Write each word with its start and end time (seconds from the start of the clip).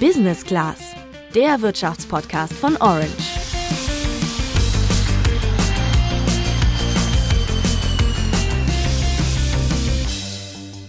Business 0.00 0.44
Class, 0.44 0.94
der 1.34 1.62
Wirtschaftspodcast 1.62 2.52
von 2.52 2.76
Orange. 2.76 3.08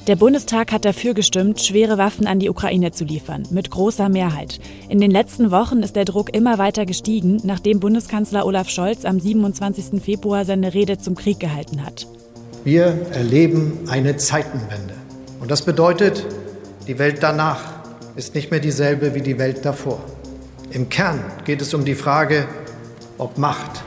Der 0.08 0.18
Bundestag 0.18 0.74
hat 0.74 0.84
dafür 0.84 1.14
gestimmt, 1.14 1.62
schwere 1.62 1.98
Waffen 1.98 2.28
an 2.28 2.40
die 2.40 2.50
Ukraine 2.50 2.92
zu 2.92 3.06
liefern, 3.06 3.44
mit 3.50 3.72
großer 3.72 4.10
Mehrheit. 4.10 4.60
In 4.90 5.00
den 5.00 5.12
letzten 5.12 5.52
Wochen 5.52 5.84
ist 5.84 5.96
der 5.96 6.04
Druck 6.04 6.36
immer 6.36 6.58
weiter 6.58 6.86
gestiegen, 6.86 7.40
nachdem 7.46 7.80
Bundeskanzler 7.80 8.46
Olaf 8.46 8.68
Scholz 8.68 9.06
am 9.06 9.22
27. 9.22 10.04
Februar 10.04 10.44
seine 10.44 10.74
Rede 10.74 10.98
zum 10.98 11.16
Krieg 11.16 11.40
gehalten 11.40 11.86
hat. 11.86 12.08
Wir 12.66 12.88
erleben 13.14 13.86
eine 13.88 14.18
Zeitenwende. 14.18 14.96
Und 15.40 15.50
das 15.50 15.62
bedeutet, 15.62 16.26
die 16.88 17.00
Welt 17.00 17.20
danach 17.22 17.77
ist 18.18 18.36
nicht 18.36 18.52
mehr 18.52 18.60
dieselbe 18.60 19.14
wie 19.16 19.22
die 19.22 19.38
Welt 19.38 19.64
davor. 19.64 20.04
Im 20.72 20.90
Kern 20.90 21.24
geht 21.46 21.62
es 21.62 21.74
um 21.74 21.86
die 21.86 21.96
Frage, 21.96 22.48
ob 23.18 23.38
Macht 23.38 23.84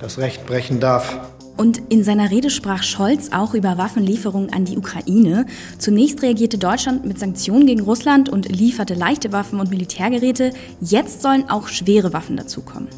das 0.00 0.18
Recht 0.18 0.46
brechen 0.46 0.80
darf 0.80 1.20
und 1.56 1.82
in 1.90 2.02
seiner 2.02 2.30
Rede 2.30 2.50
sprach 2.50 2.82
Scholz 2.82 3.28
auch 3.30 3.54
über 3.54 3.76
Waffenlieferungen 3.78 4.52
an 4.52 4.64
die 4.64 4.78
Ukraine. 4.78 5.46
Zunächst 5.78 6.22
reagierte 6.22 6.58
Deutschland 6.58 7.04
mit 7.04 7.18
Sanktionen 7.18 7.66
gegen 7.66 7.82
Russland 7.82 8.28
und 8.28 8.48
lieferte 8.48 8.94
leichte 8.94 9.32
Waffen 9.32 9.60
und 9.60 9.70
Militärgeräte. 9.70 10.52
Jetzt 10.80 11.22
sollen 11.22 11.50
auch 11.50 11.68
schwere 11.68 12.12
Waffen 12.12 12.36
dazukommen. 12.36 12.88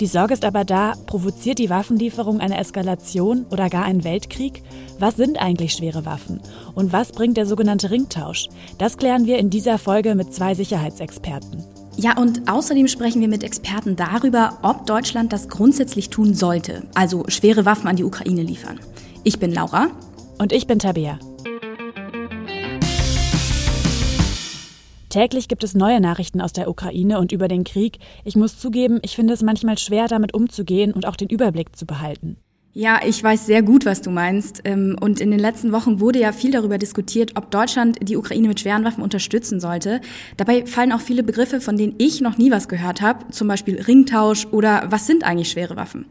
Die 0.00 0.06
Sorge 0.06 0.32
ist 0.32 0.46
aber 0.46 0.64
da, 0.64 0.94
provoziert 1.04 1.58
die 1.58 1.68
Waffenlieferung 1.68 2.40
eine 2.40 2.56
Eskalation 2.56 3.44
oder 3.50 3.68
gar 3.68 3.84
einen 3.84 4.02
Weltkrieg? 4.02 4.62
Was 4.98 5.16
sind 5.16 5.38
eigentlich 5.38 5.74
schwere 5.74 6.06
Waffen? 6.06 6.40
Und 6.74 6.90
was 6.94 7.12
bringt 7.12 7.36
der 7.36 7.44
sogenannte 7.44 7.90
Ringtausch? 7.90 8.48
Das 8.78 8.96
klären 8.96 9.26
wir 9.26 9.36
in 9.36 9.50
dieser 9.50 9.76
Folge 9.76 10.14
mit 10.14 10.32
zwei 10.32 10.54
Sicherheitsexperten. 10.54 11.64
Ja, 11.98 12.16
und 12.16 12.50
außerdem 12.50 12.88
sprechen 12.88 13.20
wir 13.20 13.28
mit 13.28 13.44
Experten 13.44 13.94
darüber, 13.94 14.58
ob 14.62 14.86
Deutschland 14.86 15.34
das 15.34 15.50
grundsätzlich 15.50 16.08
tun 16.08 16.32
sollte, 16.32 16.82
also 16.94 17.24
schwere 17.28 17.66
Waffen 17.66 17.86
an 17.86 17.96
die 17.96 18.04
Ukraine 18.04 18.42
liefern. 18.42 18.80
Ich 19.22 19.38
bin 19.38 19.52
Laura. 19.52 19.88
Und 20.38 20.54
ich 20.54 20.66
bin 20.66 20.78
Tabea. 20.78 21.18
Täglich 25.10 25.48
gibt 25.48 25.64
es 25.64 25.74
neue 25.74 26.00
Nachrichten 26.00 26.40
aus 26.40 26.52
der 26.52 26.70
Ukraine 26.70 27.18
und 27.18 27.32
über 27.32 27.48
den 27.48 27.64
Krieg. 27.64 27.98
Ich 28.24 28.36
muss 28.36 28.58
zugeben, 28.58 29.00
ich 29.02 29.16
finde 29.16 29.34
es 29.34 29.42
manchmal 29.42 29.76
schwer, 29.76 30.06
damit 30.06 30.32
umzugehen 30.34 30.92
und 30.92 31.04
auch 31.04 31.16
den 31.16 31.28
Überblick 31.28 31.76
zu 31.76 31.84
behalten. 31.84 32.36
Ja, 32.72 33.00
ich 33.04 33.22
weiß 33.22 33.46
sehr 33.46 33.62
gut, 33.62 33.84
was 33.84 34.00
du 34.00 34.10
meinst. 34.10 34.62
Ähm, 34.64 34.96
und 35.00 35.20
in 35.20 35.32
den 35.32 35.40
letzten 35.40 35.72
Wochen 35.72 35.98
wurde 35.98 36.20
ja 36.20 36.30
viel 36.30 36.52
darüber 36.52 36.78
diskutiert, 36.78 37.32
ob 37.34 37.50
Deutschland 37.50 37.98
die 38.00 38.16
Ukraine 38.16 38.46
mit 38.46 38.60
schweren 38.60 38.84
Waffen 38.84 39.02
unterstützen 39.02 39.58
sollte. 39.58 40.00
Dabei 40.36 40.64
fallen 40.64 40.92
auch 40.92 41.00
viele 41.00 41.24
Begriffe, 41.24 41.60
von 41.60 41.76
denen 41.76 41.96
ich 41.98 42.20
noch 42.20 42.38
nie 42.38 42.52
was 42.52 42.68
gehört 42.68 43.00
habe, 43.00 43.28
zum 43.32 43.48
Beispiel 43.48 43.80
Ringtausch 43.82 44.46
oder 44.52 44.84
was 44.88 45.08
sind 45.08 45.24
eigentlich 45.24 45.50
schwere 45.50 45.74
Waffen? 45.74 46.06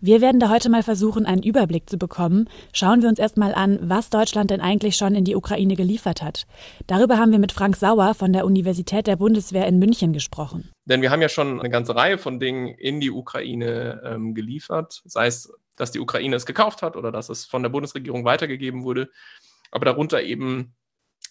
Wir 0.00 0.20
werden 0.20 0.40
da 0.40 0.48
heute 0.48 0.70
mal 0.70 0.82
versuchen, 0.82 1.26
einen 1.26 1.42
Überblick 1.42 1.90
zu 1.90 1.98
bekommen. 1.98 2.48
Schauen 2.72 3.02
wir 3.02 3.08
uns 3.08 3.18
erstmal 3.18 3.54
an, 3.54 3.78
was 3.82 4.08
Deutschland 4.08 4.50
denn 4.50 4.60
eigentlich 4.60 4.96
schon 4.96 5.14
in 5.14 5.24
die 5.24 5.36
Ukraine 5.36 5.76
geliefert 5.76 6.22
hat. 6.22 6.46
Darüber 6.86 7.18
haben 7.18 7.32
wir 7.32 7.38
mit 7.38 7.52
Frank 7.52 7.76
Sauer 7.76 8.14
von 8.14 8.32
der 8.32 8.46
Universität 8.46 9.06
der 9.06 9.16
Bundeswehr 9.16 9.66
in 9.66 9.78
München 9.78 10.12
gesprochen. 10.12 10.70
Denn 10.86 11.02
wir 11.02 11.10
haben 11.10 11.20
ja 11.20 11.28
schon 11.28 11.60
eine 11.60 11.68
ganze 11.68 11.94
Reihe 11.94 12.16
von 12.16 12.40
Dingen 12.40 12.68
in 12.68 13.00
die 13.00 13.10
Ukraine 13.10 14.00
ähm, 14.04 14.34
geliefert, 14.34 15.02
sei 15.04 15.26
es 15.26 15.52
dass 15.76 15.90
die 15.90 16.00
Ukraine 16.00 16.36
es 16.36 16.44
gekauft 16.44 16.82
hat 16.82 16.94
oder 16.94 17.10
dass 17.10 17.30
es 17.30 17.46
von 17.46 17.62
der 17.62 17.70
Bundesregierung 17.70 18.24
weitergegeben 18.26 18.84
wurde. 18.84 19.08
Aber 19.70 19.86
darunter 19.86 20.22
eben 20.22 20.74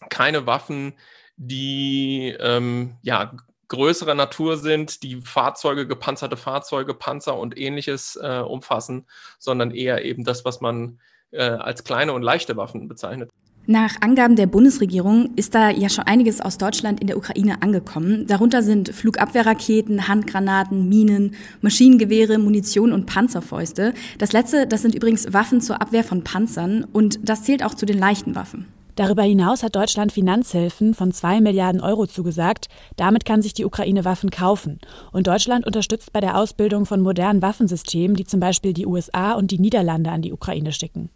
keine 0.09 0.47
Waffen, 0.47 0.93
die 1.37 2.35
ähm, 2.39 2.97
ja, 3.03 3.37
größerer 3.69 4.15
Natur 4.15 4.57
sind, 4.57 5.03
die 5.03 5.21
Fahrzeuge, 5.21 5.87
gepanzerte 5.87 6.37
Fahrzeuge, 6.37 6.93
Panzer 6.93 7.37
und 7.37 7.57
ähnliches 7.57 8.17
äh, 8.21 8.39
umfassen, 8.39 9.05
sondern 9.37 9.71
eher 9.71 10.03
eben 10.03 10.23
das, 10.23 10.43
was 10.43 10.61
man 10.61 10.99
äh, 11.31 11.43
als 11.43 11.83
kleine 11.83 12.13
und 12.13 12.21
leichte 12.21 12.57
Waffen 12.57 12.87
bezeichnet. 12.87 13.29
Nach 13.71 14.01
Angaben 14.01 14.35
der 14.35 14.47
Bundesregierung 14.47 15.29
ist 15.35 15.53
da 15.53 15.69
ja 15.69 15.89
schon 15.89 16.07
einiges 16.07 16.41
aus 16.41 16.57
Deutschland 16.57 17.01
in 17.01 17.07
der 17.07 17.17
Ukraine 17.17 17.61
angekommen. 17.61 18.25
Darunter 18.25 18.63
sind 18.63 18.89
Flugabwehrraketen, 18.89 20.07
Handgranaten, 20.07 20.89
Minen, 20.89 21.35
Maschinengewehre, 21.61 22.39
Munition 22.39 22.91
und 22.91 23.05
Panzerfäuste. 23.05 23.93
Das 24.17 24.33
letzte, 24.33 24.65
das 24.65 24.81
sind 24.81 24.95
übrigens 24.95 25.33
Waffen 25.33 25.61
zur 25.61 25.83
Abwehr 25.83 26.03
von 26.03 26.23
Panzern 26.23 26.83
und 26.91 27.19
das 27.21 27.43
zählt 27.43 27.63
auch 27.63 27.75
zu 27.75 27.85
den 27.85 27.99
leichten 27.99 28.33
Waffen. 28.33 28.65
Darüber 28.99 29.23
hinaus 29.23 29.63
hat 29.63 29.77
Deutschland 29.77 30.11
Finanzhilfen 30.11 30.93
von 30.93 31.13
zwei 31.13 31.39
Milliarden 31.39 31.79
Euro 31.79 32.05
zugesagt. 32.05 32.67
Damit 32.97 33.23
kann 33.23 33.41
sich 33.41 33.53
die 33.53 33.63
Ukraine 33.63 34.03
Waffen 34.03 34.29
kaufen. 34.29 34.81
Und 35.13 35.27
Deutschland 35.27 35.65
unterstützt 35.65 36.11
bei 36.11 36.19
der 36.19 36.35
Ausbildung 36.35 36.85
von 36.85 36.99
modernen 36.99 37.41
Waffensystemen, 37.41 38.17
die 38.17 38.25
zum 38.25 38.41
Beispiel 38.41 38.73
die 38.73 38.85
USA 38.85 39.35
und 39.35 39.51
die 39.51 39.57
Niederlande 39.57 40.11
an 40.11 40.21
die 40.21 40.33
Ukraine 40.33 40.73
schicken. 40.73 41.09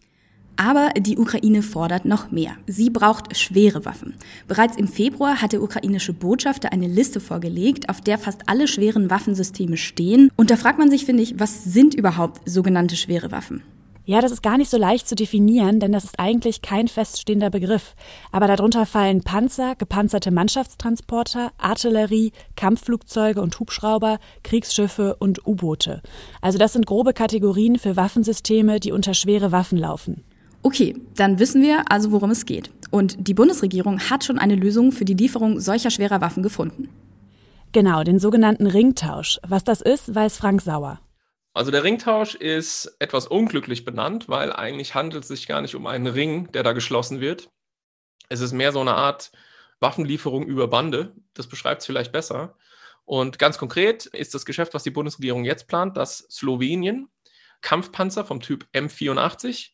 Aber 0.55 0.91
die 0.97 1.17
Ukraine 1.17 1.61
fordert 1.61 2.05
noch 2.05 2.31
mehr. 2.31 2.53
Sie 2.67 2.89
braucht 2.89 3.35
schwere 3.35 3.83
Waffen. 3.83 4.13
Bereits 4.47 4.77
im 4.77 4.88
Februar 4.88 5.41
hat 5.41 5.51
der 5.51 5.61
ukrainische 5.61 6.13
Botschafter 6.13 6.72
eine 6.72 6.88
Liste 6.88 7.19
vorgelegt, 7.19 7.89
auf 7.89 7.99
der 7.99 8.17
fast 8.17 8.43
alle 8.47 8.69
schweren 8.69 9.09
Waffensysteme 9.09 9.75
stehen. 9.75 10.31
Und 10.38 10.51
da 10.51 10.55
fragt 10.55 10.79
man 10.79 10.89
sich, 10.89 11.03
finde 11.03 11.23
ich, 11.23 11.38
was 11.38 11.66
sind 11.66 11.95
überhaupt 11.95 12.49
sogenannte 12.49 12.95
schwere 12.95 13.31
Waffen? 13.31 13.61
Ja, 14.06 14.19
das 14.19 14.34
ist 14.34 14.44
gar 14.44 14.58
nicht 14.58 14.69
so 14.69 14.78
leicht 14.78 15.08
zu 15.08 15.16
definieren, 15.16 15.80
denn 15.80 15.94
das 15.94 16.03
ist 16.03 16.19
eigentlich 16.19 16.62
kein 16.62 16.90
feststehender 16.90 17.50
Begriff. 17.50 17.96
Aber 18.34 18.47
darunter 18.47 18.86
fallen 18.86 19.24
Panzer, 19.24 19.75
gepanzerte 19.75 20.30
Mannschaftstransporter, 20.30 21.53
Artillerie, 21.58 22.34
Kampfflugzeuge 22.58 23.41
und 23.41 23.58
Hubschrauber, 23.58 24.19
Kriegsschiffe 24.44 25.16
und 25.19 25.47
U-Boote. 25.47 26.02
Also 26.41 26.58
das 26.58 26.74
sind 26.74 26.86
grobe 26.86 27.14
Kategorien 27.14 27.80
für 27.80 27.96
Waffensysteme, 27.96 28.81
die 28.81 28.91
unter 28.91 29.14
schwere 29.14 29.53
Waffen 29.53 29.78
laufen. 29.78 30.25
Okay, 30.64 30.96
dann 31.16 31.40
wissen 31.40 31.62
wir 31.62 31.90
also, 31.90 32.12
worum 32.12 32.31
es 32.31 32.46
geht. 32.46 32.72
Und 32.91 33.28
die 33.28 33.34
Bundesregierung 33.34 34.00
hat 34.09 34.25
schon 34.25 34.38
eine 34.38 34.56
Lösung 34.56 34.91
für 34.91 35.06
die 35.06 35.14
Lieferung 35.14 35.62
solcher 35.62 35.91
schwerer 35.91 36.20
Waffen 36.20 36.44
gefunden. 36.44 36.90
Genau, 37.72 38.03
den 38.03 38.20
sogenannten 38.20 38.68
Ringtausch. 38.68 39.40
Was 39.47 39.64
das 39.64 39.81
ist, 39.81 40.14
weiß 40.14 40.38
Frank 40.38 40.62
Sauer. 40.62 41.00
Also 41.53 41.69
der 41.69 41.84
Ringtausch 41.84 42.34
ist 42.34 42.96
etwas 43.00 43.28
unglücklich 43.28 43.86
benannt, 43.86 44.28
weil 44.28 44.52
eigentlich 44.52 44.96
handelt 44.96 45.24
es 45.24 45.28
sich 45.28 45.47
gar 45.47 45.62
nicht 45.62 45.75
um 45.75 45.86
einen 45.86 46.08
Ring, 46.08 46.52
der 46.52 46.64
da 46.64 46.74
geschlossen 46.74 47.22
wird. 47.22 47.52
Es 48.30 48.41
ist 48.41 48.53
mehr 48.53 48.72
so 48.72 48.81
eine 48.81 48.96
Art 48.96 49.31
Waffenlieferung 49.80 50.47
über 50.47 50.68
Bande. 50.68 51.16
Das 51.36 51.47
beschreibt 51.47 51.81
es 51.81 51.86
vielleicht 51.86 52.12
besser. 52.12 52.58
Und 53.06 53.38
ganz 53.38 53.58
konkret 53.58 54.08
ist 54.08 54.34
das 54.34 54.46
Geschäft, 54.46 54.74
was 54.74 54.84
die 54.84 54.91
Bundesregierung 54.91 55.46
jetzt 55.46 55.68
plant, 55.68 55.96
dass 55.97 56.19
Slowenien 56.31 57.09
Kampfpanzer 57.62 58.25
vom 58.25 58.40
Typ 58.40 58.66
M84 58.74 59.72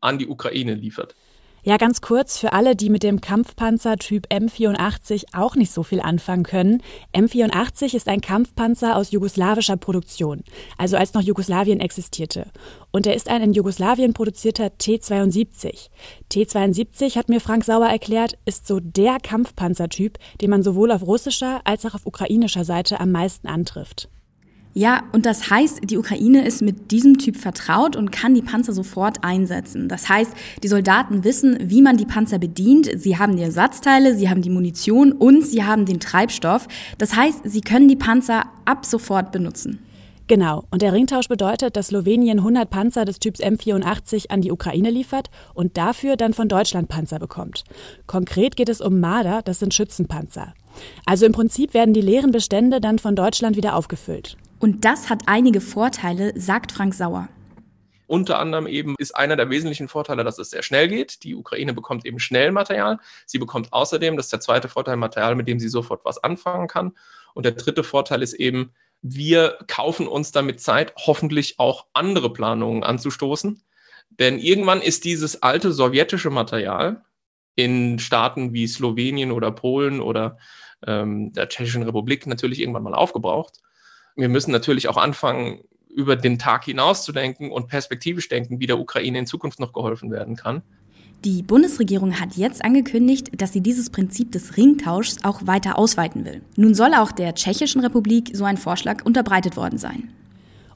an 0.00 0.18
die 0.18 0.28
Ukraine 0.28 0.74
liefert. 0.74 1.14
Ja, 1.64 1.76
ganz 1.76 2.00
kurz 2.00 2.38
für 2.38 2.52
alle, 2.52 2.76
die 2.76 2.88
mit 2.88 3.02
dem 3.02 3.20
Kampfpanzer 3.20 3.96
Typ 3.96 4.26
M84 4.32 5.24
auch 5.32 5.56
nicht 5.56 5.72
so 5.72 5.82
viel 5.82 6.00
anfangen 6.00 6.44
können. 6.44 6.82
M84 7.12 7.94
ist 7.94 8.08
ein 8.08 8.20
Kampfpanzer 8.20 8.96
aus 8.96 9.10
jugoslawischer 9.10 9.76
Produktion, 9.76 10.44
also 10.78 10.96
als 10.96 11.14
noch 11.14 11.20
Jugoslawien 11.20 11.80
existierte. 11.80 12.46
Und 12.92 13.06
er 13.06 13.14
ist 13.14 13.28
ein 13.28 13.42
in 13.42 13.52
Jugoslawien 13.52 14.12
produzierter 14.12 14.78
T-72. 14.78 15.88
T-72, 16.28 17.16
hat 17.16 17.28
mir 17.28 17.40
Frank 17.40 17.64
Sauer 17.64 17.88
erklärt, 17.88 18.38
ist 18.44 18.66
so 18.66 18.78
der 18.80 19.18
Kampfpanzertyp, 19.20 20.18
den 20.40 20.50
man 20.50 20.62
sowohl 20.62 20.92
auf 20.92 21.02
russischer 21.02 21.60
als 21.64 21.84
auch 21.84 21.94
auf 21.94 22.06
ukrainischer 22.06 22.64
Seite 22.64 23.00
am 23.00 23.10
meisten 23.10 23.48
antrifft. 23.48 24.08
Ja, 24.74 25.02
und 25.12 25.26
das 25.26 25.50
heißt, 25.50 25.80
die 25.84 25.98
Ukraine 25.98 26.46
ist 26.46 26.62
mit 26.62 26.90
diesem 26.90 27.18
Typ 27.18 27.36
vertraut 27.36 27.96
und 27.96 28.12
kann 28.12 28.34
die 28.34 28.42
Panzer 28.42 28.72
sofort 28.72 29.24
einsetzen. 29.24 29.88
Das 29.88 30.08
heißt, 30.08 30.32
die 30.62 30.68
Soldaten 30.68 31.24
wissen, 31.24 31.58
wie 31.60 31.82
man 31.82 31.96
die 31.96 32.06
Panzer 32.06 32.38
bedient. 32.38 32.88
Sie 32.94 33.18
haben 33.18 33.36
die 33.36 33.42
Ersatzteile, 33.42 34.14
sie 34.14 34.28
haben 34.28 34.42
die 34.42 34.50
Munition 34.50 35.12
und 35.12 35.44
sie 35.44 35.64
haben 35.64 35.84
den 35.84 36.00
Treibstoff. 36.00 36.68
Das 36.98 37.16
heißt, 37.16 37.40
sie 37.44 37.60
können 37.60 37.88
die 37.88 37.96
Panzer 37.96 38.44
ab 38.64 38.86
sofort 38.86 39.32
benutzen. 39.32 39.80
Genau. 40.28 40.64
Und 40.70 40.82
der 40.82 40.92
Ringtausch 40.92 41.26
bedeutet, 41.28 41.74
dass 41.74 41.88
Slowenien 41.88 42.38
100 42.38 42.68
Panzer 42.68 43.06
des 43.06 43.18
Typs 43.18 43.40
M84 43.40 44.28
an 44.28 44.42
die 44.42 44.52
Ukraine 44.52 44.90
liefert 44.90 45.30
und 45.54 45.78
dafür 45.78 46.16
dann 46.16 46.34
von 46.34 46.48
Deutschland 46.48 46.88
Panzer 46.88 47.18
bekommt. 47.18 47.64
Konkret 48.06 48.54
geht 48.54 48.68
es 48.68 48.82
um 48.82 49.00
Marder, 49.00 49.40
das 49.42 49.58
sind 49.58 49.72
Schützenpanzer. 49.72 50.52
Also 51.06 51.24
im 51.24 51.32
Prinzip 51.32 51.72
werden 51.72 51.94
die 51.94 52.02
leeren 52.02 52.30
Bestände 52.30 52.80
dann 52.80 52.98
von 52.98 53.16
Deutschland 53.16 53.56
wieder 53.56 53.74
aufgefüllt. 53.74 54.36
Und 54.58 54.84
das 54.84 55.08
hat 55.08 55.22
einige 55.26 55.60
Vorteile, 55.60 56.32
sagt 56.38 56.72
Frank 56.72 56.94
Sauer. 56.94 57.28
Unter 58.08 58.38
anderem 58.38 58.66
eben 58.66 58.94
ist 58.98 59.14
einer 59.14 59.36
der 59.36 59.50
wesentlichen 59.50 59.86
Vorteile, 59.86 60.24
dass 60.24 60.38
es 60.38 60.50
sehr 60.50 60.62
schnell 60.62 60.88
geht. 60.88 61.22
Die 61.24 61.34
Ukraine 61.34 61.74
bekommt 61.74 62.06
eben 62.06 62.18
schnell 62.18 62.52
Material. 62.52 62.98
Sie 63.26 63.38
bekommt 63.38 63.72
außerdem, 63.72 64.16
das 64.16 64.26
ist 64.26 64.32
der 64.32 64.40
zweite 64.40 64.68
Vorteil, 64.68 64.96
Material, 64.96 65.34
mit 65.34 65.46
dem 65.46 65.60
sie 65.60 65.68
sofort 65.68 66.04
was 66.04 66.22
anfangen 66.24 66.68
kann. 66.68 66.96
Und 67.34 67.44
der 67.44 67.52
dritte 67.52 67.84
Vorteil 67.84 68.22
ist 68.22 68.32
eben, 68.32 68.72
wir 69.02 69.58
kaufen 69.68 70.08
uns 70.08 70.32
damit 70.32 70.60
Zeit, 70.60 70.94
hoffentlich 70.96 71.58
auch 71.58 71.86
andere 71.92 72.32
Planungen 72.32 72.82
anzustoßen. 72.82 73.62
Denn 74.18 74.38
irgendwann 74.38 74.80
ist 74.80 75.04
dieses 75.04 75.42
alte 75.42 75.72
sowjetische 75.72 76.30
Material 76.30 77.04
in 77.54 77.98
Staaten 77.98 78.54
wie 78.54 78.66
Slowenien 78.66 79.32
oder 79.32 79.52
Polen 79.52 80.00
oder 80.00 80.38
ähm, 80.86 81.32
der 81.34 81.48
Tschechischen 81.48 81.82
Republik 81.82 82.26
natürlich 82.26 82.60
irgendwann 82.60 82.84
mal 82.84 82.94
aufgebraucht. 82.94 83.60
Wir 84.18 84.28
müssen 84.28 84.50
natürlich 84.50 84.88
auch 84.88 84.96
anfangen, 84.96 85.60
über 85.94 86.16
den 86.16 86.40
Tag 86.40 86.64
hinaus 86.64 87.04
zu 87.04 87.12
denken 87.12 87.52
und 87.52 87.68
perspektivisch 87.68 88.28
denken, 88.28 88.58
wie 88.58 88.66
der 88.66 88.80
Ukraine 88.80 89.20
in 89.20 89.26
Zukunft 89.26 89.60
noch 89.60 89.72
geholfen 89.72 90.10
werden 90.10 90.34
kann. 90.34 90.62
Die 91.24 91.42
Bundesregierung 91.42 92.18
hat 92.18 92.34
jetzt 92.34 92.64
angekündigt, 92.64 93.30
dass 93.40 93.52
sie 93.52 93.60
dieses 93.60 93.90
Prinzip 93.90 94.32
des 94.32 94.56
Ringtauschs 94.56 95.18
auch 95.22 95.46
weiter 95.46 95.78
ausweiten 95.78 96.24
will. 96.24 96.42
Nun 96.56 96.74
soll 96.74 96.94
auch 96.94 97.12
der 97.12 97.36
Tschechischen 97.36 97.80
Republik 97.80 98.30
so 98.32 98.44
ein 98.44 98.56
Vorschlag 98.56 99.04
unterbreitet 99.04 99.56
worden 99.56 99.78
sein. 99.78 100.10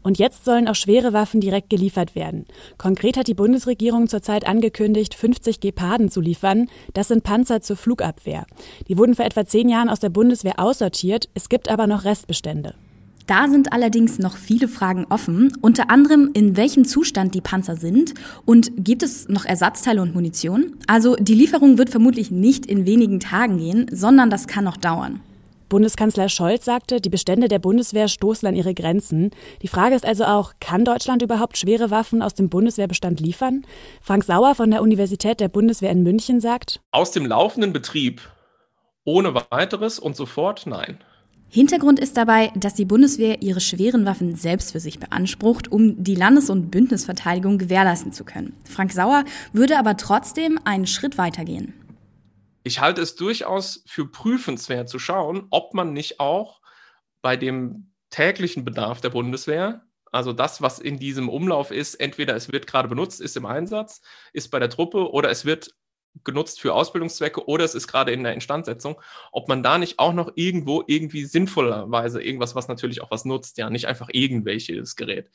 Und 0.05 0.19
jetzt 0.19 0.45
sollen 0.45 0.69
auch 0.69 0.77
schwere 0.77 1.13
Waffen 1.13 1.41
direkt 1.41 1.69
geliefert 1.69 2.15
werden. 2.15 2.47
Konkret 2.79 3.17
hat 3.17 3.27
die 3.27 3.35
Bundesregierung 3.35 4.07
zurzeit 4.07 4.47
angekündigt, 4.47 5.15
50 5.15 5.59
Geparden 5.59 6.11
zu 6.11 6.21
liefern. 6.21 6.69
Das 6.95 7.09
sind 7.09 7.25
Panzer 7.25 7.61
zur 7.61 7.77
Flugabwehr. 7.77 8.47
Die 8.87 8.99
wurden 8.99 9.17
vor 9.17 9.25
etwa 9.25 9.45
zehn 9.45 9.69
Jahren 9.69 9.89
aus 9.89 9.99
der 9.99 10.11
Bundeswehr 10.11 10.61
aussortiert. 10.61 11.29
Es 11.35 11.49
gibt 11.49 11.69
aber 11.69 11.89
noch 11.89 12.05
Restbestände. 12.05 12.75
Da 13.33 13.49
sind 13.49 13.73
allerdings 13.73 14.19
noch 14.19 14.37
viele 14.37 14.69
Fragen 14.69 15.07
offen, 15.09 15.57
unter 15.63 15.89
anderem 15.89 16.29
in 16.35 16.55
welchem 16.59 16.85
Zustand 16.85 17.35
die 17.35 17.41
Panzer 17.41 17.77
sind 17.77 18.13
und 18.45 18.73
gibt 18.77 19.03
es 19.03 19.27
noch 19.27 19.47
Ersatzteile 19.47 20.03
und 20.03 20.15
Munition? 20.15 20.77
Also 20.87 21.17
die 21.17 21.33
Lieferung 21.33 21.79
wird 21.79 21.89
vermutlich 21.89 22.31
nicht 22.31 22.67
in 22.67 22.85
wenigen 22.85 23.21
Tagen 23.21 23.57
gehen, 23.57 23.87
sondern 23.91 24.29
das 24.29 24.49
kann 24.49 24.65
noch 24.65 24.77
dauern. 24.77 25.21
Bundeskanzler 25.71 26.29
Scholz 26.29 26.67
sagte, 26.67 27.01
die 27.01 27.09
Bestände 27.09 27.49
der 27.49 27.59
Bundeswehr 27.59 28.09
stoßen 28.09 28.47
an 28.47 28.55
ihre 28.55 28.75
Grenzen. 28.75 29.31
Die 29.63 29.69
Frage 29.69 29.95
ist 29.95 30.05
also 30.05 30.25
auch, 30.25 30.53
kann 30.61 30.85
Deutschland 30.85 31.23
überhaupt 31.23 31.57
schwere 31.57 31.91
Waffen 31.91 32.21
aus 32.21 32.35
dem 32.35 32.51
Bundeswehrbestand 32.51 33.19
liefern? 33.19 33.65
Frank 34.03 34.25
Sauer 34.25 34.55
von 34.55 34.71
der 34.71 34.83
Universität 34.83 35.41
der 35.41 35.49
Bundeswehr 35.49 35.91
in 35.91 36.03
München 36.03 36.43
sagt, 36.43 36.83
aus 36.91 37.13
dem 37.13 37.25
laufenden 37.25 37.73
Betrieb 37.73 38.21
ohne 39.05 39.35
weiteres 39.35 39.99
und 39.99 40.17
sofort 40.17 40.67
nein. 40.67 40.99
Hintergrund 41.55 42.01
ist 42.01 42.17
dabei, 42.17 42.51
dass 42.57 42.73
die 42.73 42.87
Bundeswehr 42.87 43.43
ihre 43.43 43.61
schweren 43.61 44.07
Waffen 44.07 44.37
selbst 44.37 44.73
für 44.73 44.81
sich 44.81 44.99
beansprucht, 44.99 45.71
um 45.71 46.03
die 46.03 46.15
Landes- 46.15 46.49
und 46.49 46.71
Bündnisverteidigung 46.71 47.59
gewährleisten 47.59 48.11
zu 48.11 48.25
können. 48.25 48.57
Frank 48.65 48.91
Sauer 48.91 49.27
würde 49.53 49.79
aber 49.79 49.99
trotzdem 49.99 50.59
einen 50.65 50.87
Schritt 50.87 51.19
weitergehen. 51.19 51.75
Ich 52.65 52.81
halte 52.81 53.03
es 53.03 53.17
durchaus 53.17 53.85
für 53.87 54.11
prüfenswert 54.11 54.89
zu 54.89 54.99
schauen, 54.99 55.47
ob 55.51 55.75
man 55.75 55.93
nicht 55.93 56.21
auch 56.21 56.63
bei 57.21 57.37
dem 57.37 57.93
täglichen 58.09 58.65
Bedarf 58.65 59.03
der 59.03 59.11
Bundeswehr, 59.11 59.85
also 60.11 60.33
das, 60.33 60.63
was 60.63 60.79
in 60.79 60.99
diesem 60.99 61.29
Umlauf 61.29 61.71
ist, 61.71 61.97
entweder 61.97 62.35
es 62.35 62.51
wird 62.51 62.67
gerade 62.67 62.89
benutzt, 62.89 63.21
ist 63.21 63.37
im 63.37 63.45
Einsatz, 63.45 64.01
ist 64.33 64.51
bei 64.51 64.59
der 64.59 64.71
Truppe 64.71 65.11
oder 65.11 65.29
es 65.29 65.45
wird 65.45 65.75
genutzt 66.25 66.61
für 66.61 66.75
Ausbildungszwecke 66.75 67.47
oder 67.47 67.65
es 67.65 67.75
ist 67.75 67.89
gerade 67.89 68.13
in 68.13 68.23
der 68.23 68.35
Instandsetzung, 68.35 69.01
ob 69.33 69.49
man 69.49 69.63
da 69.63 69.79
nicht 69.79 69.99
auch 69.99 70.13
noch 70.13 70.33
irgendwo 70.35 70.85
irgendwie 70.87 71.25
sinnvollerweise 71.25 72.23
irgendwas, 72.23 72.55
was 72.55 72.69
natürlich 72.69 73.03
auch 73.03 73.11
was 73.11 73.25
nutzt, 73.25 73.59
ja, 73.59 73.71
nicht 73.71 73.87
einfach 73.87 74.09
irgendwelches 74.13 74.97
Gerät. 74.97 75.31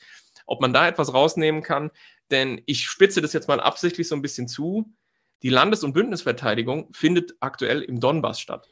Ob 0.45 0.62
man 0.62 0.74
da 0.74 0.88
etwas 0.88 1.13
rausnehmen 1.13 1.62
kann, 1.62 1.91
denn 2.31 2.62
ich 2.65 2.85
spitze 2.85 3.21
das 3.21 3.33
jetzt 3.33 3.47
mal 3.47 3.59
absichtlich 3.59 4.07
so 4.07 4.15
ein 4.15 4.21
bisschen 4.21 4.47
zu. 4.47 4.94
Die 5.44 5.50
Landes- 5.50 5.83
und 5.83 5.94
Bündnisverteidigung 5.94 6.91
findet 6.94 7.35
aktuell 7.39 7.81
im 7.81 8.00
Donbass 8.00 8.39
statt. 8.39 8.68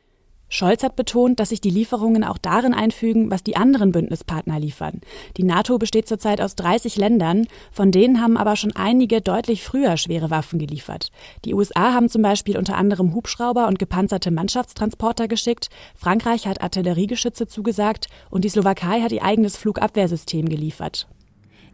Scholz 0.55 0.83
hat 0.83 0.95
betont, 0.95 1.41
dass 1.41 1.49
sich 1.49 1.59
die 1.59 1.69
Lieferungen 1.69 2.23
auch 2.23 2.37
darin 2.37 2.73
einfügen, 2.73 3.29
was 3.29 3.43
die 3.43 3.57
anderen 3.57 3.91
Bündnispartner 3.91 4.57
liefern. 4.57 5.01
Die 5.35 5.43
NATO 5.43 5.77
besteht 5.77 6.07
zurzeit 6.07 6.39
aus 6.39 6.55
30 6.55 6.95
Ländern, 6.95 7.45
von 7.73 7.91
denen 7.91 8.21
haben 8.21 8.37
aber 8.37 8.55
schon 8.55 8.73
einige 8.73 9.19
deutlich 9.19 9.63
früher 9.63 9.97
schwere 9.97 10.29
Waffen 10.29 10.57
geliefert. 10.57 11.11
Die 11.43 11.53
USA 11.53 11.93
haben 11.93 12.07
zum 12.07 12.21
Beispiel 12.21 12.57
unter 12.57 12.77
anderem 12.77 13.13
Hubschrauber 13.13 13.67
und 13.67 13.79
gepanzerte 13.79 14.31
Mannschaftstransporter 14.31 15.27
geschickt, 15.27 15.69
Frankreich 15.93 16.47
hat 16.47 16.61
Artilleriegeschütze 16.61 17.47
zugesagt 17.47 18.07
und 18.29 18.45
die 18.45 18.49
Slowakei 18.49 19.01
hat 19.01 19.11
ihr 19.11 19.23
eigenes 19.23 19.57
Flugabwehrsystem 19.57 20.47
geliefert. 20.47 21.07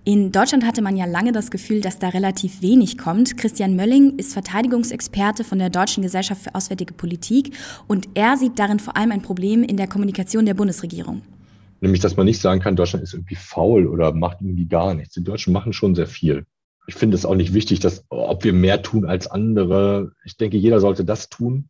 In 0.04 0.32
Deutschland 0.32 0.66
hatte 0.66 0.82
man 0.82 0.98
ja 0.98 1.06
lange 1.06 1.32
das 1.32 1.52
Gefühl, 1.52 1.80
dass 1.80 2.00
da 2.00 2.10
relativ 2.10 2.64
wenig 2.64 2.98
kommt. 2.98 3.38
Christian 3.38 3.76
Mölling 3.76 4.18
ist 4.18 4.34
Verteidigungsexperte 4.34 5.44
von 5.44 5.60
der 5.60 5.70
Deutschen 5.70 6.02
Gesellschaft 6.02 6.42
für 6.42 6.56
Auswärtige 6.56 6.92
Politik 6.92 7.56
und 7.88 8.10
er 8.16 8.36
sieht 8.36 8.58
darin 8.58 8.80
vor 8.80 8.98
allem 8.98 9.12
ein 9.12 9.22
Problem 9.22 9.62
in 9.62 9.78
der 9.78 9.86
Kommunikation 9.86 10.48
der 10.48 10.56
Bundesregierung. 10.56 11.22
Nämlich, 11.82 12.02
dass 12.02 12.18
man 12.18 12.26
nicht 12.26 12.42
sagen 12.42 12.62
kann, 12.62 12.76
Deutschland 12.76 13.04
ist 13.04 13.14
irgendwie 13.14 13.36
faul 13.36 13.86
oder 13.86 14.12
macht 14.12 14.42
irgendwie 14.42 14.68
gar 14.68 14.96
nichts. 14.96 15.14
Die 15.14 15.24
Deutschen 15.24 15.54
machen 15.54 15.72
schon 15.72 15.94
sehr 15.94 16.08
viel. 16.08 16.46
Ich 16.88 16.96
finde 16.96 17.16
es 17.16 17.24
auch 17.24 17.36
nicht 17.36 17.54
wichtig, 17.54 17.80
dass, 17.80 18.04
ob 18.10 18.44
wir 18.44 18.54
mehr 18.54 18.82
tun 18.82 19.06
als 19.06 19.28
andere. 19.28 20.14
Ich 20.26 20.36
denke, 20.36 20.58
jeder 20.58 20.80
sollte 20.80 21.06
das 21.06 21.30
tun, 21.30 21.70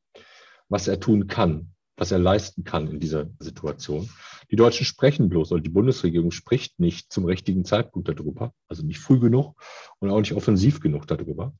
was 0.69 0.87
er 0.87 1.01
tun 1.01 1.27
kann 1.27 1.71
was 1.97 2.11
er 2.11 2.19
leisten 2.19 2.63
kann 2.63 2.87
in 2.87 2.99
dieser 2.99 3.29
Situation. 3.39 4.09
Die 4.49 4.55
Deutschen 4.55 4.85
sprechen 4.85 5.29
bloß, 5.29 5.51
oder 5.51 5.61
die 5.61 5.69
Bundesregierung 5.69 6.31
spricht 6.31 6.79
nicht 6.79 7.11
zum 7.11 7.25
richtigen 7.25 7.63
Zeitpunkt 7.65 8.07
darüber, 8.09 8.53
also 8.67 8.83
nicht 8.83 8.99
früh 8.99 9.19
genug 9.19 9.61
und 9.99 10.09
auch 10.09 10.19
nicht 10.19 10.33
offensiv 10.33 10.79
genug 10.79 11.07
darüber. 11.07 11.53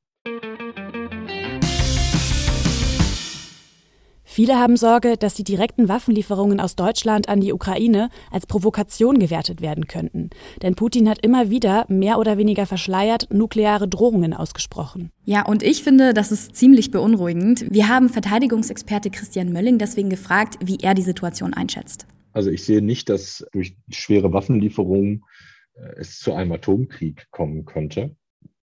Viele 4.33 4.57
haben 4.57 4.77
Sorge, 4.77 5.17
dass 5.17 5.33
die 5.33 5.43
direkten 5.43 5.89
Waffenlieferungen 5.89 6.61
aus 6.61 6.77
Deutschland 6.77 7.27
an 7.27 7.41
die 7.41 7.51
Ukraine 7.51 8.07
als 8.31 8.47
Provokation 8.47 9.19
gewertet 9.19 9.59
werden 9.59 9.87
könnten. 9.87 10.29
Denn 10.61 10.75
Putin 10.75 11.09
hat 11.09 11.21
immer 11.21 11.49
wieder, 11.49 11.85
mehr 11.89 12.17
oder 12.17 12.37
weniger 12.37 12.65
verschleiert, 12.65 13.27
nukleare 13.29 13.89
Drohungen 13.89 14.33
ausgesprochen. 14.33 15.11
Ja, 15.25 15.45
und 15.45 15.63
ich 15.63 15.83
finde, 15.83 16.13
das 16.13 16.31
ist 16.31 16.55
ziemlich 16.55 16.91
beunruhigend. 16.91 17.65
Wir 17.69 17.89
haben 17.89 18.07
Verteidigungsexperte 18.07 19.09
Christian 19.09 19.51
Mölling 19.51 19.79
deswegen 19.79 20.09
gefragt, 20.09 20.57
wie 20.63 20.77
er 20.81 20.93
die 20.93 21.01
Situation 21.01 21.53
einschätzt. 21.53 22.07
Also 22.31 22.51
ich 22.51 22.63
sehe 22.63 22.81
nicht, 22.81 23.09
dass 23.09 23.45
durch 23.51 23.75
schwere 23.89 24.31
Waffenlieferungen 24.31 25.25
äh, 25.73 25.99
es 25.99 26.19
zu 26.19 26.31
einem 26.31 26.53
Atomkrieg 26.53 27.27
kommen 27.31 27.65
könnte. 27.65 28.15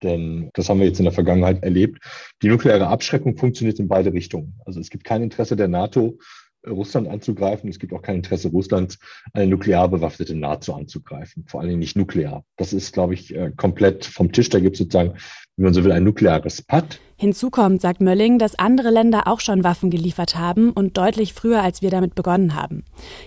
Denn 0.03 0.49
das 0.53 0.69
haben 0.69 0.79
wir 0.79 0.87
jetzt 0.87 0.99
in 0.99 1.05
der 1.05 1.13
Vergangenheit 1.13 1.63
erlebt. 1.63 2.03
Die 2.41 2.49
nukleare 2.49 2.87
Abschreckung 2.87 3.35
funktioniert 3.37 3.79
in 3.79 3.87
beide 3.87 4.13
Richtungen. 4.13 4.59
Also 4.65 4.79
es 4.79 4.89
gibt 4.89 5.03
kein 5.03 5.23
Interesse 5.23 5.55
der 5.55 5.67
NATO, 5.67 6.19
Russland 6.65 7.07
anzugreifen. 7.07 7.69
Es 7.69 7.79
gibt 7.79 7.93
auch 7.93 8.01
kein 8.01 8.17
Interesse 8.17 8.49
Russlands, 8.49 8.99
eine 9.33 9.47
nuklear 9.47 9.87
bewaffnete 9.87 10.35
NATO 10.35 10.73
anzugreifen. 10.73 11.45
Vor 11.47 11.59
allen 11.59 11.69
Dingen 11.69 11.79
nicht 11.79 11.95
nuklear. 11.95 12.43
Das 12.57 12.73
ist, 12.73 12.93
glaube 12.93 13.13
ich, 13.13 13.33
äh, 13.33 13.51
komplett 13.55 14.05
vom 14.05 14.31
Tisch. 14.31 14.49
Da 14.49 14.59
gibt 14.59 14.75
es 14.75 14.79
sozusagen, 14.79 15.13
wenn 15.55 15.65
man 15.65 15.73
so 15.73 15.83
will, 15.83 15.91
ein 15.91 16.03
nukleares 16.03 16.61
Pad. 16.61 16.99
Hinzu 17.17 17.49
kommt, 17.49 17.81
sagt 17.81 18.01
Mölling, 18.01 18.37
dass 18.37 18.59
andere 18.59 18.91
Länder 18.91 19.27
auch 19.27 19.39
schon 19.39 19.63
Waffen 19.63 19.89
geliefert 19.89 20.35
haben 20.35 20.71
und 20.71 20.97
deutlich 20.97 21.33
früher, 21.33 21.63
als 21.63 21.81
wir 21.81 21.89
damit 21.89 22.15
begonnen 22.15 22.55
haben. 22.55 22.83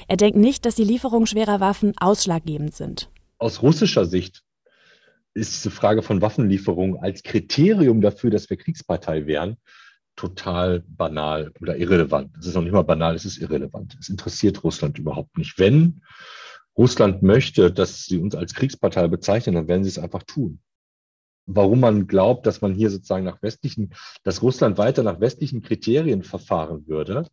Er 0.07 0.17
denkt 0.17 0.37
nicht, 0.37 0.65
dass 0.65 0.77
die 0.77 0.85
Lieferung 0.85 1.27
schwerer 1.27 1.61
Waffen 1.61 1.95
ausschlaggebend 1.99 2.75
sind. 2.75 3.11
Aus 3.39 3.63
russischer 3.63 4.05
Sicht 4.05 4.43
ist 5.35 5.55
diese 5.55 5.71
Frage 5.71 6.03
von 6.03 6.23
Waffenlieferungen 6.23 6.99
als 6.99 7.23
Kriterium 7.23 8.01
dafür, 8.01 8.31
dass 8.31 8.51
wir 8.51 8.57
Kriegspartei 8.57 9.27
wären, 9.27 9.57
total 10.17 10.85
banal 10.87 11.53
oder 11.61 11.77
irrelevant. 11.77 12.37
Es 12.39 12.47
ist 12.47 12.55
noch 12.55 12.63
nicht 12.63 12.73
mal 12.73 12.83
banal, 12.83 13.15
es 13.15 13.25
ist 13.25 13.39
irrelevant. 13.39 13.97
Es 13.99 14.09
interessiert 14.09 14.63
Russland 14.65 14.99
überhaupt 14.99 15.39
nicht. 15.39 15.59
Wenn 15.59 16.03
Russland 16.77 17.23
möchte, 17.23 17.73
dass 17.73 18.05
sie 18.05 18.19
uns 18.19 18.35
als 18.35 18.55
Kriegspartei 18.55 19.09
bezeichnen, 19.09 19.55
dann 19.55 19.69
werden 19.69 19.85
sie 19.85 19.91
es 19.91 19.99
einfach 19.99 20.23
tun. 20.23 20.61
Warum 21.47 21.81
man 21.81 22.07
glaubt, 22.07 22.47
dass 22.47 22.61
man 22.61 22.75
hier 22.75 22.91
sozusagen 22.91 23.25
nach 23.25 23.43
westlichen, 23.43 23.95
dass 24.23 24.43
Russland 24.43 24.79
weiter 24.79 25.03
nach 25.03 25.21
westlichen 25.21 25.63
Kriterien 25.63 26.23
verfahren 26.23 26.87
würde, 26.87 27.27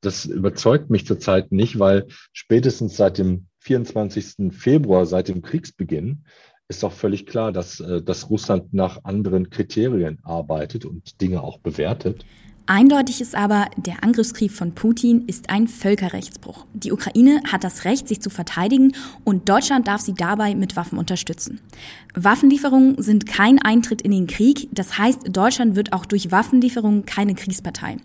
das 0.00 0.24
überzeugt 0.24 0.90
mich 0.90 1.06
zurzeit 1.06 1.52
nicht, 1.52 1.78
weil 1.78 2.08
spätestens 2.32 2.96
seit 2.96 3.18
dem 3.18 3.46
24. 3.60 4.52
Februar, 4.52 5.06
seit 5.06 5.28
dem 5.28 5.42
Kriegsbeginn, 5.42 6.24
ist 6.68 6.82
doch 6.82 6.92
völlig 6.92 7.26
klar, 7.26 7.52
dass, 7.52 7.80
äh, 7.80 8.02
dass 8.02 8.30
Russland 8.30 8.72
nach 8.72 9.04
anderen 9.04 9.50
Kriterien 9.50 10.18
arbeitet 10.22 10.84
und 10.84 11.20
Dinge 11.20 11.42
auch 11.42 11.58
bewertet. 11.58 12.24
Eindeutig 12.66 13.20
ist 13.20 13.34
aber, 13.34 13.66
der 13.76 14.04
Angriffskrieg 14.04 14.52
von 14.52 14.72
Putin 14.72 15.24
ist 15.26 15.50
ein 15.50 15.66
Völkerrechtsbruch. 15.66 16.64
Die 16.72 16.92
Ukraine 16.92 17.42
hat 17.50 17.64
das 17.64 17.84
Recht, 17.84 18.06
sich 18.06 18.22
zu 18.22 18.30
verteidigen 18.30 18.92
und 19.24 19.48
Deutschland 19.48 19.88
darf 19.88 20.00
sie 20.00 20.14
dabei 20.14 20.54
mit 20.54 20.76
Waffen 20.76 20.96
unterstützen. 20.96 21.60
Waffenlieferungen 22.14 23.02
sind 23.02 23.26
kein 23.26 23.58
Eintritt 23.58 24.00
in 24.00 24.12
den 24.12 24.28
Krieg, 24.28 24.68
das 24.70 24.96
heißt, 24.96 25.36
Deutschland 25.36 25.74
wird 25.74 25.92
auch 25.92 26.06
durch 26.06 26.30
Waffenlieferungen 26.30 27.04
keine 27.04 27.34
Kriegspartei. 27.34 27.96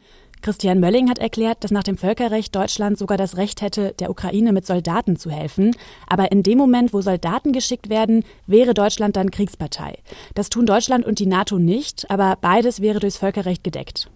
Christian 0.48 0.80
Mölling 0.80 1.10
hat 1.10 1.20
erklärt, 1.20 1.66
dass 1.66 1.72
nach 1.72 1.84
dem 1.84 1.98
Völkerrecht 1.98 2.56
Deutschland 2.56 2.98
sogar 2.98 3.18
das 3.18 3.36
Recht 3.36 3.62
hätte, 3.62 3.94
der 4.00 4.10
Ukraine 4.10 4.54
mit 4.54 4.66
Soldaten 4.66 5.18
zu 5.18 5.30
helfen. 5.30 5.76
Aber 6.08 6.32
in 6.32 6.42
dem 6.42 6.58
Moment, 6.58 6.94
wo 6.94 7.02
Soldaten 7.02 7.52
geschickt 7.52 7.90
werden, 7.90 8.24
wäre 8.46 8.74
Deutschland 8.74 9.18
dann 9.18 9.30
Kriegspartei. 9.30 9.98
Das 10.36 10.48
tun 10.48 10.66
Deutschland 10.66 11.06
und 11.06 11.20
die 11.20 11.26
NATO 11.26 11.60
nicht, 11.60 12.10
aber 12.10 12.38
beides 12.40 12.82
wäre 12.82 13.02
durchs 13.02 13.18
Völkerrecht 13.18 13.62
gedeckt. 13.66 14.10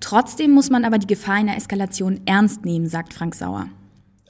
Trotzdem 0.00 0.52
muss 0.52 0.70
man 0.70 0.86
aber 0.86 0.96
die 0.96 1.06
Gefahr 1.06 1.34
einer 1.34 1.58
Eskalation 1.58 2.22
ernst 2.24 2.64
nehmen, 2.64 2.88
sagt 2.88 3.12
Frank 3.12 3.34
Sauer. 3.34 3.66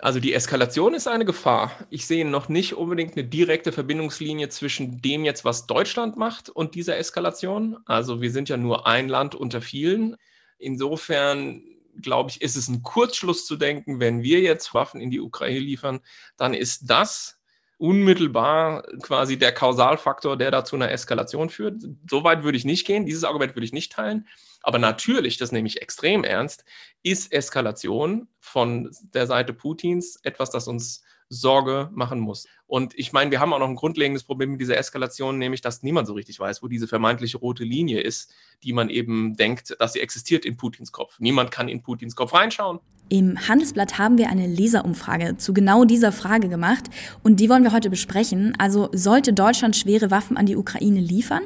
Also 0.00 0.18
die 0.18 0.34
Eskalation 0.34 0.94
ist 0.94 1.06
eine 1.06 1.24
Gefahr. 1.24 1.70
Ich 1.90 2.08
sehe 2.08 2.28
noch 2.28 2.48
nicht 2.48 2.74
unbedingt 2.74 3.16
eine 3.16 3.24
direkte 3.24 3.70
Verbindungslinie 3.70 4.48
zwischen 4.48 5.00
dem 5.00 5.24
jetzt, 5.24 5.44
was 5.44 5.68
Deutschland 5.68 6.16
macht 6.16 6.50
und 6.50 6.74
dieser 6.74 6.98
Eskalation. 6.98 7.76
Also 7.86 8.20
wir 8.20 8.32
sind 8.32 8.48
ja 8.48 8.56
nur 8.56 8.88
ein 8.88 9.08
Land 9.08 9.36
unter 9.36 9.60
vielen. 9.60 10.16
Insofern 10.58 11.62
glaube 12.00 12.30
ich, 12.30 12.42
ist 12.42 12.56
es 12.56 12.68
ein 12.68 12.82
Kurzschluss 12.82 13.46
zu 13.46 13.56
denken, 13.56 14.00
wenn 14.00 14.22
wir 14.22 14.40
jetzt 14.40 14.74
Waffen 14.74 15.00
in 15.00 15.10
die 15.10 15.20
Ukraine 15.20 15.58
liefern, 15.58 16.00
dann 16.36 16.54
ist 16.54 16.90
das 16.90 17.38
unmittelbar 17.78 18.82
quasi 19.02 19.38
der 19.38 19.52
Kausalfaktor, 19.52 20.36
der 20.36 20.50
da 20.50 20.64
zu 20.64 20.76
einer 20.76 20.90
Eskalation 20.90 21.50
führt. 21.50 21.82
So 22.08 22.24
weit 22.24 22.42
würde 22.42 22.56
ich 22.56 22.64
nicht 22.64 22.86
gehen, 22.86 23.04
dieses 23.04 23.24
Argument 23.24 23.54
würde 23.54 23.66
ich 23.66 23.72
nicht 23.72 23.92
teilen. 23.92 24.26
Aber 24.62 24.78
natürlich, 24.78 25.36
das 25.36 25.52
nehme 25.52 25.68
ich 25.68 25.82
extrem 25.82 26.24
ernst, 26.24 26.64
ist 27.02 27.32
Eskalation 27.32 28.28
von 28.40 28.90
der 29.14 29.26
Seite 29.26 29.52
Putins 29.52 30.18
etwas, 30.22 30.50
das 30.50 30.68
uns 30.68 31.02
Sorge 31.28 31.90
machen 31.92 32.20
muss. 32.20 32.46
Und 32.66 32.92
ich 32.98 33.12
meine, 33.12 33.30
wir 33.30 33.40
haben 33.40 33.52
auch 33.52 33.58
noch 33.58 33.68
ein 33.68 33.76
grundlegendes 33.76 34.24
Problem 34.24 34.52
mit 34.52 34.60
dieser 34.60 34.76
Eskalation, 34.76 35.38
nämlich, 35.38 35.60
dass 35.60 35.82
niemand 35.82 36.06
so 36.06 36.14
richtig 36.14 36.38
weiß, 36.38 36.62
wo 36.62 36.68
diese 36.68 36.88
vermeintliche 36.88 37.38
rote 37.38 37.64
Linie 37.64 38.00
ist, 38.00 38.32
die 38.62 38.72
man 38.72 38.90
eben 38.90 39.36
denkt, 39.36 39.76
dass 39.78 39.92
sie 39.92 40.00
existiert 40.00 40.44
in 40.44 40.56
Putins 40.56 40.92
Kopf. 40.92 41.18
Niemand 41.18 41.50
kann 41.50 41.68
in 41.68 41.82
Putins 41.82 42.16
Kopf 42.16 42.34
reinschauen. 42.34 42.80
Im 43.08 43.48
Handelsblatt 43.48 43.98
haben 43.98 44.18
wir 44.18 44.30
eine 44.30 44.48
Leserumfrage 44.48 45.36
zu 45.36 45.54
genau 45.54 45.84
dieser 45.84 46.10
Frage 46.10 46.48
gemacht 46.48 46.90
und 47.22 47.38
die 47.38 47.48
wollen 47.48 47.62
wir 47.62 47.72
heute 47.72 47.88
besprechen. 47.88 48.54
Also 48.58 48.88
sollte 48.92 49.32
Deutschland 49.32 49.76
schwere 49.76 50.10
Waffen 50.10 50.36
an 50.36 50.46
die 50.46 50.56
Ukraine 50.56 50.98
liefern? 50.98 51.42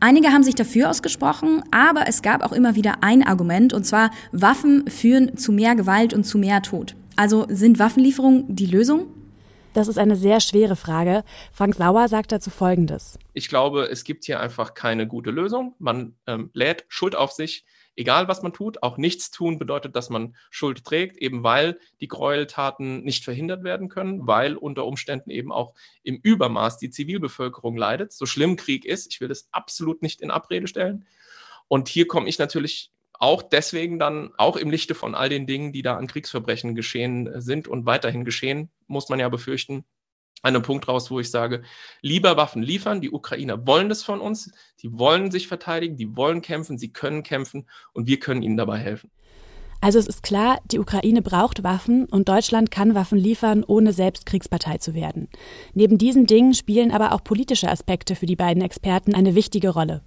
Einige 0.00 0.32
haben 0.32 0.42
sich 0.42 0.56
dafür 0.56 0.90
ausgesprochen, 0.90 1.62
aber 1.70 2.08
es 2.08 2.20
gab 2.22 2.42
auch 2.42 2.50
immer 2.50 2.74
wieder 2.74 3.04
ein 3.04 3.24
Argument 3.24 3.72
und 3.72 3.84
zwar 3.84 4.10
Waffen 4.32 4.88
führen 4.88 5.36
zu 5.36 5.52
mehr 5.52 5.76
Gewalt 5.76 6.14
und 6.14 6.24
zu 6.24 6.36
mehr 6.36 6.62
Tod. 6.62 6.96
Also 7.18 7.46
sind 7.48 7.80
Waffenlieferungen 7.80 8.54
die 8.54 8.66
Lösung? 8.66 9.12
Das 9.74 9.88
ist 9.88 9.98
eine 9.98 10.14
sehr 10.14 10.38
schwere 10.38 10.76
Frage. 10.76 11.24
Frank 11.52 11.74
Sauer 11.74 12.06
sagt 12.06 12.30
dazu 12.30 12.48
Folgendes. 12.48 13.18
Ich 13.34 13.48
glaube, 13.48 13.88
es 13.90 14.04
gibt 14.04 14.24
hier 14.24 14.38
einfach 14.38 14.74
keine 14.74 15.08
gute 15.08 15.32
Lösung. 15.32 15.74
Man 15.80 16.14
ähm, 16.28 16.50
lädt 16.52 16.84
Schuld 16.86 17.16
auf 17.16 17.32
sich, 17.32 17.64
egal 17.96 18.28
was 18.28 18.42
man 18.42 18.52
tut. 18.52 18.84
Auch 18.84 18.98
nichts 18.98 19.32
tun 19.32 19.58
bedeutet, 19.58 19.96
dass 19.96 20.10
man 20.10 20.36
Schuld 20.48 20.84
trägt, 20.84 21.16
eben 21.16 21.42
weil 21.42 21.80
die 22.00 22.06
Gräueltaten 22.06 23.02
nicht 23.02 23.24
verhindert 23.24 23.64
werden 23.64 23.88
können, 23.88 24.28
weil 24.28 24.54
unter 24.54 24.86
Umständen 24.86 25.30
eben 25.30 25.50
auch 25.50 25.74
im 26.04 26.20
Übermaß 26.22 26.78
die 26.78 26.90
Zivilbevölkerung 26.90 27.76
leidet. 27.76 28.12
So 28.12 28.26
schlimm 28.26 28.54
Krieg 28.54 28.84
ist, 28.84 29.12
ich 29.12 29.20
will 29.20 29.26
das 29.26 29.48
absolut 29.50 30.02
nicht 30.02 30.20
in 30.20 30.30
Abrede 30.30 30.68
stellen. 30.68 31.04
Und 31.66 31.88
hier 31.88 32.06
komme 32.06 32.28
ich 32.28 32.38
natürlich 32.38 32.92
auch 33.18 33.42
deswegen 33.42 33.98
dann, 33.98 34.30
auch 34.38 34.56
im 34.56 34.70
Lichte 34.70 34.94
von 34.94 35.14
all 35.14 35.28
den 35.28 35.46
Dingen, 35.46 35.72
die 35.72 35.82
da 35.82 35.96
an 35.96 36.06
Kriegsverbrechen 36.06 36.74
geschehen 36.74 37.40
sind 37.40 37.68
und 37.68 37.84
weiterhin 37.84 38.24
geschehen, 38.24 38.70
muss 38.86 39.08
man 39.08 39.18
ja 39.18 39.28
befürchten, 39.28 39.84
einen 40.42 40.62
Punkt 40.62 40.86
raus, 40.86 41.10
wo 41.10 41.18
ich 41.18 41.30
sage, 41.30 41.62
lieber 42.00 42.36
Waffen 42.36 42.62
liefern. 42.62 43.00
Die 43.00 43.10
Ukrainer 43.10 43.66
wollen 43.66 43.88
das 43.88 44.02
von 44.02 44.20
uns. 44.20 44.52
Die 44.82 44.96
wollen 44.98 45.30
sich 45.30 45.48
verteidigen, 45.48 45.96
die 45.96 46.16
wollen 46.16 46.42
kämpfen, 46.42 46.78
sie 46.78 46.92
können 46.92 47.22
kämpfen 47.22 47.68
und 47.92 48.06
wir 48.06 48.20
können 48.20 48.42
ihnen 48.42 48.56
dabei 48.56 48.78
helfen. 48.78 49.10
Also 49.80 50.00
es 50.00 50.08
ist 50.08 50.24
klar, 50.24 50.58
die 50.64 50.80
Ukraine 50.80 51.22
braucht 51.22 51.62
Waffen 51.62 52.06
und 52.06 52.28
Deutschland 52.28 52.72
kann 52.72 52.96
Waffen 52.96 53.18
liefern, 53.18 53.62
ohne 53.64 53.92
selbst 53.92 54.26
Kriegspartei 54.26 54.78
zu 54.78 54.92
werden. 54.92 55.28
Neben 55.72 55.98
diesen 55.98 56.26
Dingen 56.26 56.54
spielen 56.54 56.90
aber 56.90 57.12
auch 57.12 57.22
politische 57.22 57.70
Aspekte 57.70 58.16
für 58.16 58.26
die 58.26 58.34
beiden 58.34 58.62
Experten 58.62 59.14
eine 59.14 59.36
wichtige 59.36 59.70
Rolle. 59.70 60.02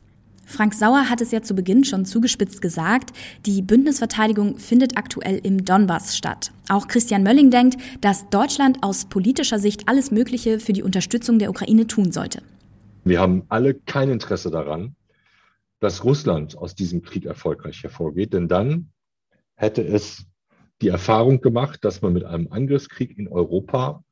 Frank 0.45 0.73
Sauer 0.73 1.09
hat 1.09 1.21
es 1.21 1.31
ja 1.31 1.41
zu 1.41 1.55
Beginn 1.55 1.85
schon 1.85 2.05
zugespitzt 2.05 2.61
gesagt, 2.61 3.11
die 3.45 3.61
Bündnisverteidigung 3.61 4.57
findet 4.57 4.97
aktuell 4.97 5.39
im 5.43 5.63
Donbass 5.63 6.17
statt. 6.17 6.51
Auch 6.69 6.87
Christian 6.87 7.23
Mölling 7.23 7.51
denkt, 7.51 7.77
dass 8.01 8.29
Deutschland 8.29 8.79
aus 8.81 9.05
politischer 9.05 9.59
Sicht 9.59 9.87
alles 9.87 10.11
Mögliche 10.11 10.59
für 10.59 10.73
die 10.73 10.83
Unterstützung 10.83 11.39
der 11.39 11.49
Ukraine 11.49 11.87
tun 11.87 12.11
sollte. 12.11 12.41
Wir 13.03 13.19
haben 13.19 13.43
alle 13.49 13.73
kein 13.73 14.09
Interesse 14.09 14.51
daran, 14.51 14.95
dass 15.79 16.03
Russland 16.03 16.57
aus 16.57 16.75
diesem 16.75 17.01
Krieg 17.01 17.25
erfolgreich 17.25 17.81
hervorgeht, 17.81 18.33
denn 18.33 18.47
dann 18.47 18.91
hätte 19.55 19.83
es 19.83 20.25
die 20.81 20.89
Erfahrung 20.89 21.41
gemacht, 21.41 21.83
dass 21.83 22.01
man 22.01 22.13
mit 22.13 22.23
einem 22.23 22.47
Angriffskrieg 22.51 23.17
in 23.17 23.27
Europa 23.27 24.03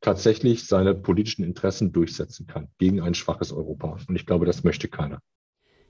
tatsächlich 0.00 0.66
seine 0.66 0.94
politischen 0.94 1.44
Interessen 1.44 1.92
durchsetzen 1.92 2.46
kann 2.46 2.68
gegen 2.78 3.00
ein 3.00 3.14
schwaches 3.14 3.52
Europa. 3.52 3.98
Und 4.08 4.16
ich 4.16 4.26
glaube, 4.26 4.46
das 4.46 4.64
möchte 4.64 4.88
keiner. 4.88 5.20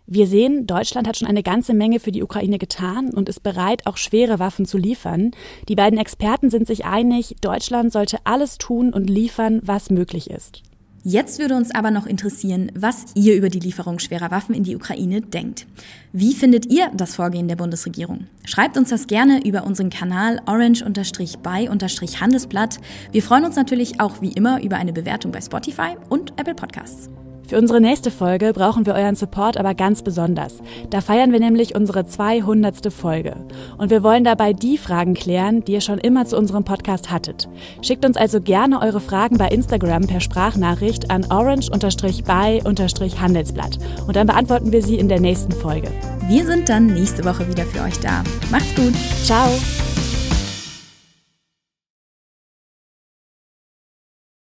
Wir 0.06 0.26
sehen, 0.26 0.66
Deutschland 0.66 1.06
hat 1.06 1.16
schon 1.16 1.28
eine 1.28 1.42
ganze 1.42 1.74
Menge 1.74 2.00
für 2.00 2.12
die 2.12 2.22
Ukraine 2.22 2.58
getan 2.58 3.14
und 3.14 3.28
ist 3.28 3.42
bereit, 3.42 3.86
auch 3.86 3.96
schwere 3.96 4.38
Waffen 4.38 4.66
zu 4.66 4.76
liefern. 4.76 5.30
Die 5.68 5.76
beiden 5.76 5.98
Experten 5.98 6.50
sind 6.50 6.66
sich 6.66 6.84
einig, 6.84 7.36
Deutschland 7.40 7.92
sollte 7.92 8.18
alles 8.24 8.58
tun 8.58 8.92
und 8.92 9.08
liefern, 9.08 9.60
was 9.62 9.90
möglich 9.90 10.28
ist. 10.28 10.62
Jetzt 11.04 11.40
würde 11.40 11.56
uns 11.56 11.74
aber 11.74 11.90
noch 11.90 12.06
interessieren, 12.06 12.70
was 12.76 13.06
ihr 13.14 13.34
über 13.34 13.48
die 13.48 13.58
Lieferung 13.58 13.98
schwerer 13.98 14.30
Waffen 14.30 14.54
in 14.54 14.62
die 14.62 14.76
Ukraine 14.76 15.20
denkt. 15.20 15.66
Wie 16.12 16.32
findet 16.32 16.72
ihr 16.72 16.92
das 16.94 17.16
Vorgehen 17.16 17.48
der 17.48 17.56
Bundesregierung? 17.56 18.28
Schreibt 18.44 18.76
uns 18.76 18.90
das 18.90 19.08
gerne 19.08 19.44
über 19.44 19.64
unseren 19.64 19.90
Kanal 19.90 20.40
orange-by-handelsblatt. 20.46 22.78
Wir 23.10 23.22
freuen 23.22 23.44
uns 23.44 23.56
natürlich 23.56 24.00
auch 24.00 24.20
wie 24.20 24.30
immer 24.30 24.62
über 24.62 24.76
eine 24.76 24.92
Bewertung 24.92 25.32
bei 25.32 25.40
Spotify 25.40 25.96
und 26.08 26.38
Apple 26.38 26.54
Podcasts. 26.54 27.10
Für 27.46 27.58
unsere 27.58 27.80
nächste 27.80 28.10
Folge 28.10 28.52
brauchen 28.52 28.84
wir 28.86 28.94
euren 28.94 29.16
Support 29.16 29.56
aber 29.56 29.74
ganz 29.74 30.02
besonders. 30.02 30.58
Da 30.90 31.00
feiern 31.00 31.32
wir 31.32 31.40
nämlich 31.40 31.74
unsere 31.74 32.06
200. 32.06 32.92
Folge. 32.92 33.34
Und 33.78 33.90
wir 33.90 34.02
wollen 34.02 34.24
dabei 34.24 34.52
die 34.52 34.76
Fragen 34.78 35.14
klären, 35.14 35.64
die 35.64 35.72
ihr 35.72 35.80
schon 35.80 35.98
immer 35.98 36.26
zu 36.26 36.36
unserem 36.36 36.64
Podcast 36.64 37.10
hattet. 37.10 37.48
Schickt 37.82 38.04
uns 38.04 38.16
also 38.16 38.40
gerne 38.40 38.80
eure 38.80 39.00
Fragen 39.00 39.38
bei 39.38 39.48
Instagram 39.48 40.06
per 40.06 40.20
Sprachnachricht 40.20 41.10
an 41.10 41.26
orange-by-handelsblatt. 41.30 43.78
Und 44.06 44.16
dann 44.16 44.26
beantworten 44.26 44.72
wir 44.72 44.82
sie 44.82 44.98
in 44.98 45.08
der 45.08 45.20
nächsten 45.20 45.52
Folge. 45.52 45.88
Wir 46.28 46.44
sind 46.46 46.68
dann 46.68 46.86
nächste 46.86 47.24
Woche 47.24 47.48
wieder 47.48 47.64
für 47.64 47.82
euch 47.82 47.98
da. 48.00 48.24
Macht's 48.50 48.74
gut. 48.74 48.94
Ciao. 49.24 49.48